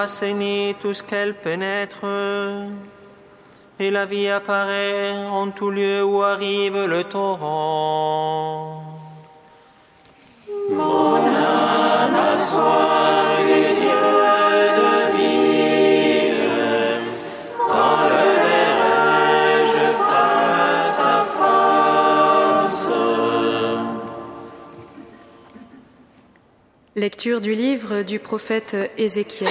assainit 0.00 0.74
tout 0.80 0.94
ce 0.94 1.02
qu'elle 1.02 1.34
pénètre. 1.34 2.04
Et 3.78 3.90
la 3.90 4.04
vie 4.04 4.28
apparaît 4.28 5.14
en 5.30 5.50
tout 5.50 5.70
lieu 5.70 6.02
où 6.02 6.22
arrive 6.22 6.84
le 6.84 7.04
torrent. 7.04 8.84
Mon 10.70 11.16
âme 11.16 12.14
a 12.14 12.38
soif 12.38 13.38
du 13.46 13.80
Dieu. 13.80 13.90
Lecture 26.96 27.40
du 27.40 27.54
livre 27.54 28.02
du 28.02 28.18
prophète 28.18 28.76
Ézéchiel. 28.98 29.48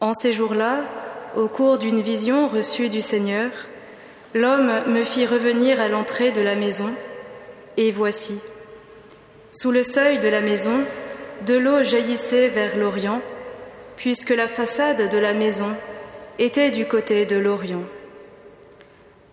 En 0.00 0.14
ces 0.14 0.32
jours-là, 0.32 0.80
au 1.36 1.46
cours 1.46 1.76
d'une 1.76 2.00
vision 2.00 2.48
reçue 2.48 2.88
du 2.88 3.02
Seigneur, 3.02 3.50
l'homme 4.34 4.72
me 4.86 5.04
fit 5.04 5.26
revenir 5.26 5.78
à 5.78 5.88
l'entrée 5.88 6.32
de 6.32 6.40
la 6.40 6.54
maison, 6.54 6.88
et 7.76 7.90
voici, 7.90 8.38
sous 9.52 9.70
le 9.70 9.82
seuil 9.82 10.18
de 10.18 10.28
la 10.28 10.40
maison, 10.40 10.84
de 11.46 11.54
l'eau 11.54 11.82
jaillissait 11.82 12.48
vers 12.48 12.78
l'Orient, 12.78 13.20
puisque 13.96 14.30
la 14.30 14.48
façade 14.48 15.10
de 15.10 15.18
la 15.18 15.34
maison 15.34 15.68
était 16.38 16.70
du 16.70 16.86
côté 16.86 17.26
de 17.26 17.36
l'Orient. 17.36 17.84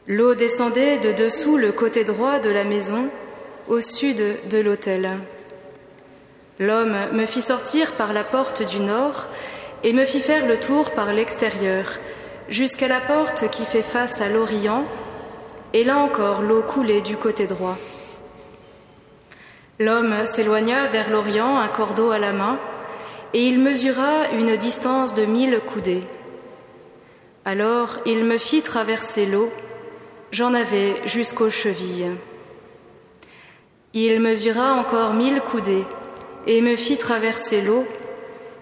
L'eau 0.06 0.36
descendait 0.36 0.98
de 0.98 1.14
dessous 1.14 1.56
le 1.56 1.72
côté 1.72 2.04
droit 2.04 2.40
de 2.40 2.50
la 2.50 2.66
maison, 2.66 3.08
au 3.70 3.80
sud 3.80 4.22
de 4.50 4.58
l'autel. 4.58 5.18
L'homme 6.59 6.98
me 7.14 7.26
fit 7.26 7.42
sortir 7.42 7.94
par 7.94 8.12
la 8.12 8.26
porte 8.26 8.64
du 8.64 8.81
nord 8.81 9.28
et 9.83 9.94
me 9.94 10.06
fit 10.06 10.22
faire 10.22 10.47
le 10.47 10.59
tour 10.59 10.92
par 10.92 11.14
l'extérieur, 11.14 12.00
jusqu'à 12.50 12.88
la 12.88 13.00
porte 13.00 13.50
qui 13.50 13.66
fait 13.66 13.81
face 13.81 14.22
à 14.22 14.30
l'Orient, 14.30 14.86
et 15.73 15.84
là 15.84 15.97
encore 15.97 16.42
l'eau 16.42 16.64
coulait 16.64 17.02
du 17.02 17.17
côté 17.17 17.45
droit. 17.45 17.75
L'homme 19.80 20.25
s'éloigna 20.25 20.88
vers 20.88 21.09
l'Orient, 21.09 21.59
un 21.59 21.67
cordeau 21.67 22.11
à 22.11 22.17
la 22.17 22.31
main, 22.31 22.58
et 23.34 23.45
il 23.45 23.59
mesura 23.59 24.30
une 24.38 24.56
distance 24.56 25.14
de 25.14 25.25
mille 25.25 25.59
coudées. 25.67 26.03
Alors 27.45 28.00
il 28.06 28.23
me 28.23 28.38
fit 28.38 28.62
traverser 28.62 29.25
l'eau, 29.25 29.52
j'en 30.31 30.53
avais 30.53 30.95
jusqu'aux 31.06 31.50
chevilles. 31.50 32.12
Il 33.94 34.19
mesura 34.19 34.73
encore 34.73 35.14
mille 35.14 35.41
coudées, 35.41 35.86
et 36.47 36.62
me 36.62 36.75
fit 36.75 36.97
traverser 36.97 37.62
l'eau, 37.62 37.86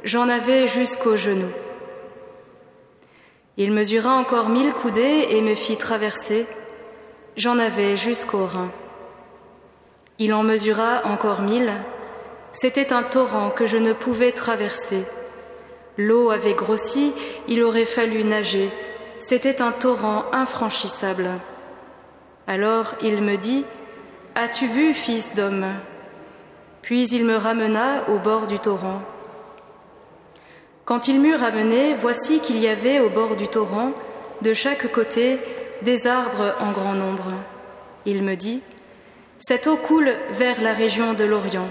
j'en 0.06 0.30
avais 0.30 0.68
jusqu'aux 0.68 1.18
genoux. 1.18 1.52
Il 3.58 3.72
mesura 3.72 4.14
encore 4.14 4.50
mille 4.50 4.72
coudées 4.72 5.28
et 5.32 5.42
me 5.42 5.56
fit 5.56 5.78
traverser, 5.78 6.46
j'en 7.36 7.58
avais 7.58 7.96
jusqu'aux 7.96 8.46
reins. 8.46 8.72
Il 10.20 10.34
en 10.34 10.44
mesura 10.44 11.02
encore 11.06 11.42
mille, 11.42 11.74
c'était 12.54 12.94
un 12.94 13.02
torrent 13.02 13.50
que 13.50 13.66
je 13.66 13.78
ne 13.78 13.94
pouvais 13.94 14.32
traverser. 14.32 15.04
L'eau 15.98 16.30
avait 16.30 16.54
grossi, 16.54 17.12
il 17.48 17.64
aurait 17.64 17.86
fallu 17.86 18.24
nager, 18.24 18.70
c'était 19.20 19.60
un 19.60 19.72
torrent 19.72 20.26
infranchissable. 20.34 21.30
Alors 22.46 22.94
il 23.02 23.24
me 23.24 23.38
dit, 23.38 23.66
As-tu 24.36 24.68
vu, 24.68 24.94
fils 24.94 25.34
d'homme 25.34 25.66
Puis 26.84 27.10
il 27.10 27.26
me 27.26 27.38
ramena 27.38 28.08
au 28.08 28.20
bord 28.20 28.46
du 28.46 28.60
torrent. 28.60 29.02
Quand 30.86 31.08
il 31.08 31.20
m'eut 31.20 31.36
ramené, 31.36 31.96
voici 31.96 32.40
qu'il 32.40 32.60
y 32.60 32.68
avait 32.68 33.00
au 33.00 33.10
bord 33.10 33.36
du 33.36 33.48
torrent, 33.48 33.92
de 34.44 34.54
chaque 34.54 34.92
côté, 34.92 35.40
des 35.82 36.06
arbres 36.06 36.54
en 36.60 36.72
grand 36.72 36.94
nombre. 36.94 37.34
Il 38.06 38.24
me 38.24 38.36
dit, 38.36 38.62
Cette 39.40 39.66
eau 39.66 39.78
coule 39.78 40.14
vers 40.30 40.62
la 40.62 40.74
région 40.74 41.16
de 41.16 41.24
l'Orient. 41.24 41.68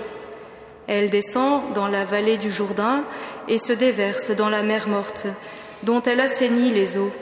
Elle 0.88 1.10
descend 1.10 1.62
dans 1.75 1.86
la 1.86 2.04
vallée 2.04 2.38
du 2.38 2.50
Jourdain 2.50 3.04
et 3.47 3.58
se 3.58 3.72
déverse 3.72 4.32
dans 4.32 4.48
la 4.48 4.64
mer 4.64 4.88
morte, 4.88 5.28
dont 5.84 6.02
elle 6.02 6.20
assainit 6.20 6.70
les 6.70 6.98
eaux. 6.98 7.12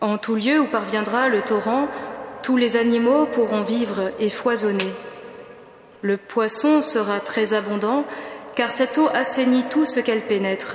En 0.00 0.18
tout 0.18 0.34
lieu 0.34 0.60
où 0.60 0.66
parviendra 0.66 1.28
le 1.28 1.40
torrent, 1.40 1.86
tous 2.42 2.56
les 2.56 2.76
animaux 2.76 3.26
pourront 3.26 3.62
vivre 3.62 4.10
et 4.18 4.28
foisonner. 4.28 4.92
Le 6.02 6.16
poisson 6.16 6.82
sera 6.82 7.20
très 7.20 7.54
abondant, 7.54 8.04
car 8.58 8.72
cette 8.72 8.98
eau 8.98 9.08
assainit 9.14 9.62
tout 9.70 9.84
ce 9.84 10.00
qu'elle 10.00 10.22
pénètre, 10.22 10.74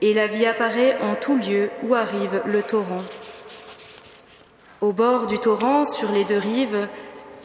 et 0.00 0.12
la 0.12 0.26
vie 0.26 0.46
apparaît 0.46 0.98
en 1.00 1.14
tout 1.14 1.36
lieu 1.36 1.70
où 1.84 1.94
arrive 1.94 2.42
le 2.44 2.60
torrent. 2.60 3.04
Au 4.80 4.92
bord 4.92 5.28
du 5.28 5.38
torrent, 5.38 5.84
sur 5.84 6.10
les 6.10 6.24
deux 6.24 6.38
rives, 6.38 6.88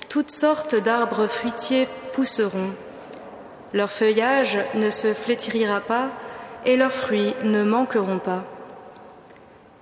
toutes 0.09 0.31
sortes 0.31 0.73
d'arbres 0.73 1.27
fruitiers 1.27 1.87
pousseront. 2.15 2.71
Leur 3.73 3.91
feuillage 3.91 4.57
ne 4.73 4.89
se 4.89 5.13
flétrira 5.13 5.81
pas, 5.81 6.09
et 6.65 6.75
leurs 6.75 6.91
fruits 6.91 7.35
ne 7.43 7.63
manqueront 7.63 8.17
pas. 8.17 8.45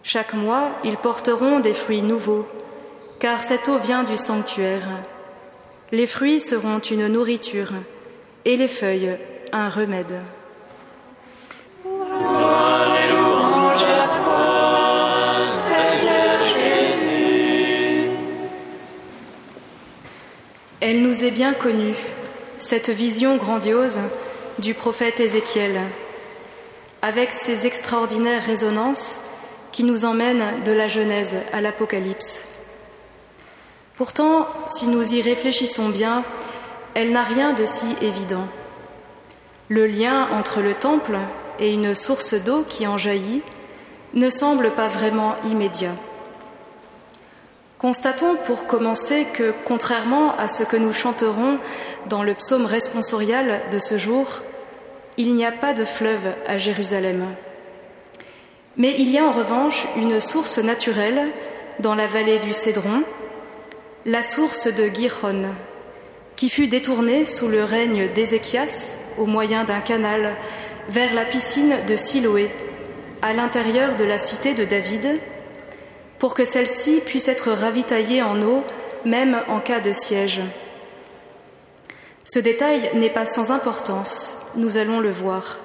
Chaque 0.03 0.33
mois, 0.33 0.71
ils 0.83 0.97
porteront 0.97 1.61
des 1.61 1.73
fruits 1.73 2.01
nouveaux, 2.01 2.45
car 3.19 3.41
cette 3.41 3.69
eau 3.69 3.77
vient 3.77 4.03
du 4.03 4.17
sanctuaire. 4.17 4.89
Les 5.93 6.07
fruits 6.07 6.41
seront 6.41 6.79
une 6.79 7.07
nourriture, 7.07 7.71
et 8.43 8.57
les 8.57 8.67
feuilles 8.67 9.17
un 9.51 9.69
remède. 9.69 10.21
Elle 20.79 21.03
nous 21.03 21.23
est 21.23 21.31
bien 21.31 21.53
connue, 21.53 21.95
cette 22.57 22.89
vision 22.89 23.37
grandiose 23.37 23.99
du 24.59 24.73
prophète 24.73 25.19
Ézéchiel, 25.19 25.79
avec 27.01 27.31
ses 27.31 27.65
extraordinaires 27.65 28.43
résonances 28.43 29.21
qui 29.71 29.83
nous 29.83 30.05
emmènent 30.05 30.63
de 30.63 30.71
la 30.71 30.87
Genèse 30.87 31.37
à 31.53 31.61
l'Apocalypse. 31.61 32.45
Pourtant, 33.95 34.47
si 34.67 34.87
nous 34.87 35.13
y 35.13 35.21
réfléchissons 35.21 35.89
bien, 35.89 36.23
elle 36.95 37.11
n'a 37.11 37.23
rien 37.23 37.53
de 37.53 37.65
si 37.65 37.95
évident. 38.01 38.47
Le 39.71 39.87
lien 39.87 40.27
entre 40.33 40.59
le 40.59 40.73
temple 40.73 41.17
et 41.57 41.71
une 41.71 41.95
source 41.95 42.33
d'eau 42.33 42.65
qui 42.67 42.85
en 42.87 42.97
jaillit 42.97 43.41
ne 44.13 44.29
semble 44.29 44.71
pas 44.71 44.89
vraiment 44.89 45.35
immédiat. 45.49 45.95
Constatons 47.79 48.35
pour 48.45 48.67
commencer 48.67 49.25
que, 49.33 49.53
contrairement 49.63 50.35
à 50.37 50.49
ce 50.49 50.63
que 50.63 50.75
nous 50.75 50.91
chanterons 50.91 51.57
dans 52.09 52.21
le 52.21 52.33
psaume 52.33 52.65
responsorial 52.65 53.61
de 53.71 53.79
ce 53.79 53.97
jour, 53.97 54.41
il 55.15 55.35
n'y 55.35 55.45
a 55.45 55.53
pas 55.53 55.71
de 55.71 55.85
fleuve 55.85 56.33
à 56.45 56.57
Jérusalem. 56.57 57.27
Mais 58.75 58.93
il 58.99 59.09
y 59.09 59.19
a 59.19 59.23
en 59.23 59.31
revanche 59.31 59.87
une 59.95 60.19
source 60.19 60.57
naturelle 60.57 61.31
dans 61.79 61.95
la 61.95 62.07
vallée 62.07 62.39
du 62.39 62.51
Cédron, 62.51 63.03
la 64.05 64.21
source 64.21 64.67
de 64.67 64.87
Gihon, 64.87 65.45
qui 66.35 66.49
fut 66.49 66.67
détournée 66.67 67.23
sous 67.23 67.47
le 67.47 67.63
règne 67.63 68.09
d'Ézéchias 68.13 68.97
au 69.17 69.25
moyen 69.25 69.63
d'un 69.63 69.79
canal 69.79 70.35
vers 70.89 71.13
la 71.13 71.25
piscine 71.25 71.75
de 71.87 71.95
Siloé, 71.95 72.49
à 73.21 73.33
l'intérieur 73.33 73.95
de 73.95 74.03
la 74.03 74.17
cité 74.17 74.53
de 74.53 74.65
David, 74.65 75.19
pour 76.19 76.33
que 76.33 76.45
celle-ci 76.45 77.01
puisse 77.05 77.27
être 77.27 77.51
ravitaillée 77.51 78.21
en 78.21 78.41
eau, 78.41 78.63
même 79.05 79.39
en 79.47 79.59
cas 79.59 79.79
de 79.79 79.91
siège. 79.91 80.41
Ce 82.23 82.39
détail 82.39 82.91
n'est 82.93 83.09
pas 83.09 83.25
sans 83.25 83.51
importance, 83.51 84.37
nous 84.55 84.77
allons 84.77 84.99
le 84.99 85.09
voir. 85.09 85.57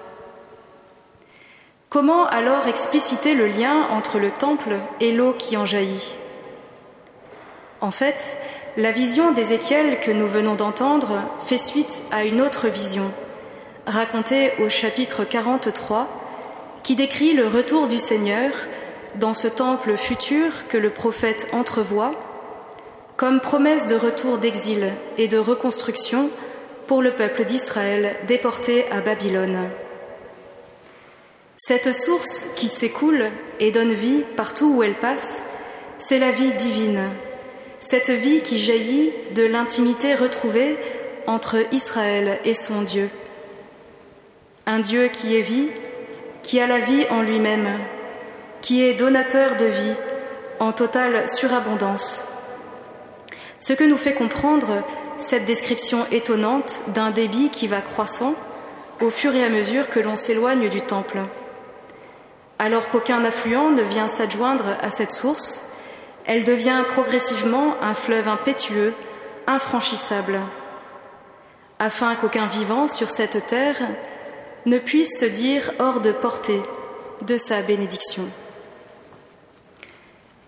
Comment 1.88 2.26
alors 2.26 2.67
expliciter 2.67 3.35
le 3.35 3.47
lien 3.47 3.87
entre 3.91 4.19
le 4.19 4.31
temple 4.31 4.76
et 5.00 5.12
l'eau 5.12 5.35
qui 5.38 5.56
en 5.56 5.67
jaillit? 5.67 6.17
En 7.81 7.91
fait, 7.91 8.38
la 8.76 8.91
vision 8.91 9.32
d'Ézéchiel 9.32 10.00
que 10.00 10.11
nous 10.11 10.26
venons 10.26 10.55
d'entendre 10.55 11.20
fait 11.44 11.59
suite 11.59 12.00
à 12.11 12.25
une 12.25 12.41
autre 12.41 12.69
vision, 12.69 13.11
racontée 13.87 14.53
au 14.59 14.69
chapitre 14.69 15.25
43, 15.25 16.09
qui 16.83 16.97
décrit 16.97 17.33
le 17.33 17.47
retour 17.47 17.88
du 17.88 17.99
Seigneur 17.99 18.53
dans 19.15 19.35
ce 19.35 19.49
temple 19.49 19.97
futur 19.97 20.69
que 20.69 20.77
le 20.77 20.91
prophète 20.91 21.49
entrevoit, 21.53 22.12
comme 23.17 23.41
promesse 23.41 23.87
de 23.87 23.97
retour 23.97 24.38
d'exil 24.38 24.93
et 25.17 25.29
de 25.29 25.38
reconstruction 25.38 26.29
pour 26.87 27.00
le 27.00 27.12
peuple 27.12 27.44
d'Israël 27.44 28.15
déporté 28.27 28.85
à 28.91 29.00
Babylone. 29.00 29.65
Cette 31.56 31.94
source 31.94 32.49
qui 32.55 32.69
s'écoule 32.69 33.31
et 33.61 33.73
donne 33.73 33.94
vie 33.94 34.23
partout 34.37 34.75
où 34.77 34.82
elle 34.82 34.99
passe, 34.99 35.44
c'est 35.97 36.19
la 36.19 36.31
vie 36.31 36.53
divine, 36.53 37.05
cette 37.81 38.11
vie 38.11 38.43
qui 38.43 38.59
jaillit 38.59 39.12
de 39.35 39.44
l'intimité 39.44 40.15
retrouvée 40.15 40.77
entre 41.27 41.56
Israël 41.73 42.39
et 42.44 42.55
son 42.55 42.82
Dieu. 42.82 43.09
Un 44.67 44.81
Dieu 44.81 45.07
qui 45.07 45.37
est 45.37 45.43
vie, 45.43 45.69
qui 46.43 46.61
a 46.61 46.67
la 46.67 46.79
vie 46.79 47.07
en 47.11 47.23
lui-même, 47.23 47.79
qui 48.63 48.83
est 48.83 48.95
donateur 48.95 49.57
de 49.57 49.67
vie 49.67 49.95
en 50.59 50.73
totale 50.73 51.29
surabondance. 51.31 52.25
Ce 53.61 53.73
que 53.73 53.85
nous 53.85 53.97
fait 53.97 54.15
comprendre 54.15 54.83
cette 55.19 55.45
description 55.45 56.05
étonnante 56.11 56.83
d'un 56.89 57.11
débit 57.11 57.49
qui 57.51 57.69
va 57.69 57.81
croissant 57.81 58.35
au 59.01 59.09
fur 59.09 59.35
et 59.37 59.45
à 59.45 59.49
mesure 59.49 59.89
que 59.89 60.01
l'on 60.01 60.17
s'éloigne 60.17 60.69
du 60.69 60.81
temple. 60.81 61.21
Alors 62.59 62.89
qu'aucun 62.89 63.25
affluent 63.25 63.71
ne 63.71 63.83
vient 63.83 64.09
s'adjoindre 64.09 64.77
à 64.81 64.91
cette 64.91 65.13
source, 65.13 65.71
elle 66.27 66.43
devient 66.43 66.83
progressivement 66.93 67.77
un 67.83 67.95
fleuve 67.95 68.27
impétueux, 68.27 68.95
infranchissable, 69.47 70.41
afin 71.79 72.17
qu'aucun 72.17 72.47
vivant 72.47 72.89
sur 72.89 73.11
cette 73.11 73.47
terre 73.47 73.77
ne 74.67 74.79
puisse 74.79 75.19
se 75.19 75.25
dire 75.25 75.73
hors 75.79 76.01
de 76.01 76.13
portée 76.13 76.61
de 77.25 77.37
sa 77.37 77.63
bénédiction. 77.63 78.25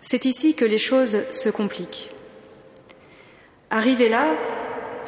C'est 0.01 0.25
ici 0.25 0.55
que 0.55 0.65
les 0.65 0.79
choses 0.79 1.19
se 1.33 1.49
compliquent. 1.49 2.11
Arrivés 3.71 4.09
là, 4.09 4.27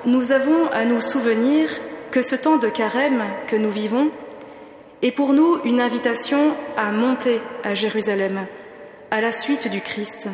nous 0.06 0.32
avons 0.32 0.68
à 0.68 0.84
nous 0.84 1.00
souvenir 1.00 1.68
que 2.10 2.22
ce 2.22 2.36
temps 2.36 2.56
de 2.56 2.68
carême 2.68 3.24
que 3.46 3.56
nous 3.56 3.70
vivons 3.70 4.10
est 5.02 5.10
pour 5.10 5.32
nous 5.32 5.58
une 5.64 5.80
invitation 5.80 6.54
à 6.76 6.92
monter 6.92 7.40
à 7.64 7.74
Jérusalem, 7.74 8.46
à 9.10 9.20
la 9.20 9.32
suite 9.32 9.68
du 9.68 9.80
Christ. 9.80 10.28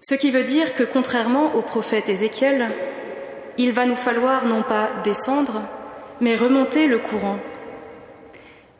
Ce 0.00 0.14
qui 0.14 0.30
veut 0.30 0.42
dire 0.42 0.74
que 0.74 0.82
contrairement 0.82 1.54
au 1.54 1.62
prophète 1.62 2.08
Ézéchiel, 2.08 2.70
il 3.58 3.72
va 3.72 3.86
nous 3.86 3.96
falloir 3.96 4.46
non 4.46 4.62
pas 4.62 4.90
descendre, 5.04 5.62
mais 6.20 6.36
remonter 6.36 6.86
le 6.86 6.98
courant, 6.98 7.38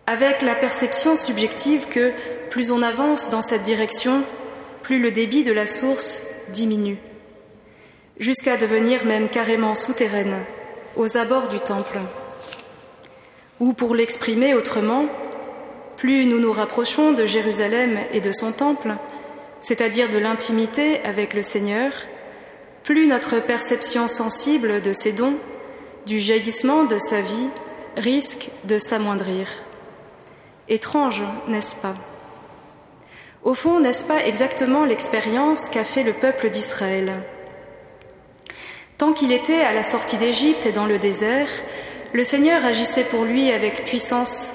avec 0.06 0.42
la 0.42 0.54
perception 0.54 1.16
subjective 1.16 1.86
que 1.88 2.12
plus 2.50 2.70
on 2.70 2.82
avance 2.82 3.30
dans 3.30 3.42
cette 3.42 3.62
direction, 3.62 4.22
plus 4.82 4.98
le 4.98 5.10
débit 5.10 5.44
de 5.44 5.52
la 5.52 5.66
source 5.66 6.26
diminue, 6.52 6.98
jusqu'à 8.18 8.56
devenir 8.56 9.04
même 9.04 9.28
carrément 9.28 9.74
souterraine, 9.74 10.36
aux 10.96 11.16
abords 11.16 11.48
du 11.48 11.60
temple. 11.60 11.98
Ou 13.60 13.72
pour 13.72 13.94
l'exprimer 13.94 14.54
autrement, 14.54 15.06
plus 15.96 16.26
nous 16.26 16.40
nous 16.40 16.52
rapprochons 16.52 17.12
de 17.12 17.26
Jérusalem 17.26 17.98
et 18.12 18.20
de 18.20 18.32
son 18.32 18.52
temple, 18.52 18.94
c'est-à-dire 19.60 20.08
de 20.08 20.18
l'intimité 20.18 21.00
avec 21.04 21.34
le 21.34 21.42
Seigneur, 21.42 21.92
plus 22.82 23.06
notre 23.06 23.38
perception 23.38 24.08
sensible 24.08 24.80
de 24.82 24.92
ses 24.92 25.12
dons, 25.12 25.36
du 26.06 26.18
jaillissement 26.18 26.84
de 26.84 26.98
sa 26.98 27.20
vie, 27.20 27.48
risque 27.96 28.50
de 28.64 28.78
s'amoindrir. 28.78 29.48
Étrange, 30.68 31.22
n'est-ce 31.48 31.76
pas? 31.76 31.94
Au 33.42 33.54
fond, 33.54 33.80
n'est-ce 33.80 34.04
pas 34.04 34.24
exactement 34.24 34.84
l'expérience 34.84 35.68
qu'a 35.68 35.84
fait 35.84 36.02
le 36.02 36.12
peuple 36.12 36.50
d'Israël? 36.50 37.12
Tant 38.98 39.12
qu'il 39.12 39.32
était 39.32 39.62
à 39.62 39.72
la 39.72 39.82
sortie 39.82 40.18
d'Égypte 40.18 40.66
et 40.66 40.72
dans 40.72 40.86
le 40.86 40.98
désert, 40.98 41.48
le 42.12 42.22
Seigneur 42.22 42.64
agissait 42.64 43.04
pour 43.04 43.24
lui 43.24 43.50
avec 43.50 43.84
puissance, 43.84 44.54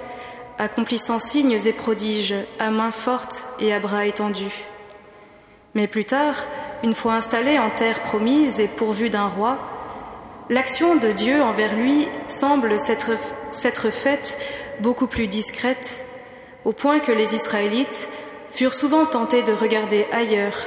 accomplissant 0.59 1.19
signes 1.19 1.59
et 1.65 1.73
prodiges 1.73 2.35
à 2.59 2.69
main 2.69 2.91
forte 2.91 3.47
et 3.59 3.73
à 3.73 3.79
bras 3.79 4.05
étendus. 4.05 4.65
Mais 5.73 5.87
plus 5.87 6.05
tard, 6.05 6.43
une 6.83 6.93
fois 6.93 7.13
installé 7.13 7.57
en 7.57 7.69
terre 7.69 8.03
promise 8.03 8.59
et 8.59 8.67
pourvu 8.67 9.09
d'un 9.09 9.27
roi, 9.27 9.57
l'action 10.49 10.95
de 10.95 11.11
Dieu 11.11 11.41
envers 11.41 11.75
lui 11.75 12.07
semble 12.27 12.79
s'être 12.79 13.89
faite 13.91 14.39
beaucoup 14.79 15.07
plus 15.07 15.27
discrète, 15.27 16.05
au 16.65 16.73
point 16.73 16.99
que 16.99 17.11
les 17.11 17.35
Israélites 17.35 18.09
furent 18.51 18.73
souvent 18.73 19.05
tentés 19.05 19.43
de 19.43 19.53
regarder 19.53 20.05
ailleurs, 20.11 20.65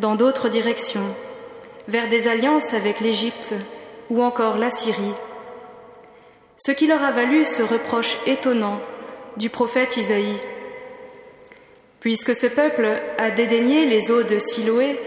dans 0.00 0.14
d'autres 0.14 0.48
directions, 0.48 1.14
vers 1.88 2.08
des 2.08 2.28
alliances 2.28 2.74
avec 2.74 3.00
l'Égypte 3.00 3.54
ou 4.10 4.22
encore 4.22 4.58
la 4.58 4.70
Syrie 4.70 5.14
ce 6.56 6.72
qui 6.72 6.86
leur 6.86 7.02
a 7.02 7.12
valu 7.12 7.44
ce 7.44 7.62
reproche 7.62 8.18
étonnant 8.26 8.80
du 9.36 9.50
prophète 9.50 9.96
Isaïe. 9.96 10.40
Puisque 12.00 12.34
ce 12.34 12.46
peuple 12.46 12.88
a 13.18 13.30
dédaigné 13.30 13.86
les 13.86 14.10
eaux 14.10 14.22
de 14.22 14.38
Siloé 14.38 14.98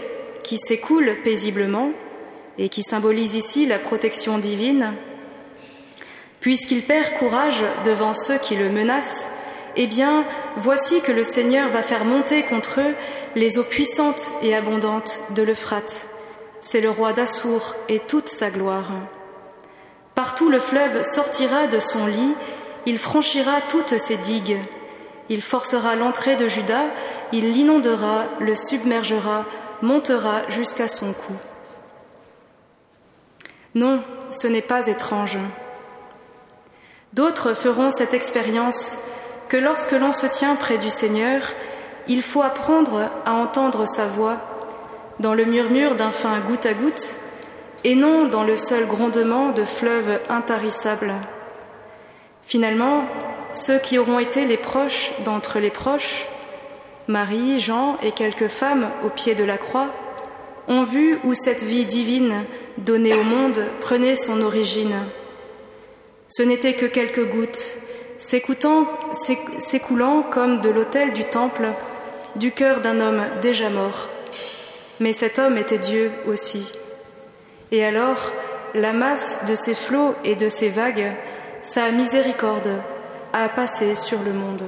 qui 0.44 0.58
s'écoulent 0.58 1.16
paisiblement 1.24 1.90
et 2.58 2.68
qui 2.68 2.82
symbolisent 2.82 3.34
ici 3.34 3.66
la 3.66 3.78
protection 3.78 4.38
divine, 4.38 4.92
puisqu'il 6.40 6.82
perd 6.82 7.14
courage 7.18 7.64
devant 7.84 8.14
ceux 8.14 8.38
qui 8.38 8.56
le 8.56 8.68
menacent, 8.68 9.28
eh 9.76 9.86
bien, 9.86 10.24
voici 10.56 11.00
que 11.00 11.12
le 11.12 11.24
Seigneur 11.24 11.68
va 11.68 11.82
faire 11.82 12.04
monter 12.04 12.42
contre 12.42 12.80
eux 12.80 12.94
les 13.36 13.58
eaux 13.58 13.64
puissantes 13.64 14.32
et 14.42 14.54
abondantes 14.54 15.20
de 15.30 15.42
l'Euphrate. 15.42 16.08
C'est 16.60 16.80
le 16.80 16.90
roi 16.90 17.12
d'Assour 17.12 17.74
et 17.88 18.00
toute 18.00 18.28
sa 18.28 18.50
gloire. 18.50 18.90
Partout 20.14 20.50
le 20.50 20.58
fleuve 20.58 21.02
sortira 21.02 21.66
de 21.66 21.78
son 21.78 22.06
lit, 22.06 22.34
il 22.84 22.98
franchira 22.98 23.60
toutes 23.68 23.98
ses 23.98 24.16
digues. 24.16 24.58
Il 25.28 25.42
forcera 25.42 25.94
l'entrée 25.94 26.36
de 26.36 26.48
Juda, 26.48 26.82
il 27.32 27.52
l'inondera, 27.52 28.24
le 28.40 28.54
submergera, 28.54 29.44
montera 29.80 30.42
jusqu'à 30.48 30.88
son 30.88 31.12
cou. 31.12 31.32
Non, 33.74 34.02
ce 34.30 34.46
n'est 34.46 34.62
pas 34.62 34.86
étrange. 34.88 35.38
D'autres 37.12 37.54
feront 37.54 37.90
cette 37.90 38.14
expérience 38.14 38.98
que 39.48 39.56
lorsque 39.56 39.92
l'on 39.92 40.12
se 40.12 40.26
tient 40.26 40.56
près 40.56 40.78
du 40.78 40.90
Seigneur, 40.90 41.42
il 42.08 42.22
faut 42.22 42.42
apprendre 42.42 43.10
à 43.26 43.32
entendre 43.32 43.86
sa 43.86 44.06
voix 44.06 44.36
dans 45.18 45.34
le 45.34 45.44
murmure 45.44 45.96
d'un 45.96 46.10
fin 46.10 46.40
goutte 46.40 46.66
à 46.66 46.72
goutte 46.72 47.16
et 47.84 47.94
non 47.94 48.26
dans 48.26 48.42
le 48.42 48.56
seul 48.56 48.86
grondement 48.86 49.50
de 49.50 49.64
fleuves 49.64 50.20
intarissables. 50.28 51.14
Finalement, 52.42 53.04
ceux 53.52 53.78
qui 53.78 53.98
auront 53.98 54.18
été 54.18 54.44
les 54.44 54.56
proches 54.56 55.12
d'entre 55.24 55.58
les 55.58 55.70
proches, 55.70 56.26
Marie, 57.08 57.58
Jean 57.58 57.96
et 58.02 58.12
quelques 58.12 58.48
femmes 58.48 58.88
au 59.04 59.08
pied 59.08 59.34
de 59.34 59.44
la 59.44 59.58
croix, 59.58 59.88
ont 60.68 60.84
vu 60.84 61.18
où 61.24 61.34
cette 61.34 61.62
vie 61.62 61.86
divine 61.86 62.44
donnée 62.78 63.14
au 63.14 63.22
monde 63.22 63.62
prenait 63.80 64.16
son 64.16 64.40
origine. 64.40 64.96
Ce 66.28 66.42
n'était 66.42 66.74
que 66.74 66.86
quelques 66.86 67.28
gouttes, 67.28 67.78
s'écoulant 68.18 70.22
comme 70.22 70.60
de 70.60 70.70
l'autel 70.70 71.12
du 71.12 71.24
temple 71.24 71.68
du 72.36 72.52
cœur 72.52 72.80
d'un 72.80 73.00
homme 73.00 73.22
déjà 73.42 73.70
mort. 73.70 74.08
Mais 75.00 75.12
cet 75.12 75.38
homme 75.38 75.58
était 75.58 75.78
Dieu 75.78 76.10
aussi. 76.26 76.72
Et 77.72 77.84
alors, 77.84 78.32
la 78.74 78.92
masse 78.92 79.44
de 79.46 79.54
ces 79.54 79.74
flots 79.74 80.14
et 80.24 80.36
de 80.36 80.48
ces 80.48 80.68
vagues, 80.68 81.12
sa 81.62 81.90
miséricorde, 81.90 82.82
a 83.32 83.48
passé 83.48 83.94
sur 83.94 84.20
le 84.22 84.32
monde. 84.32 84.62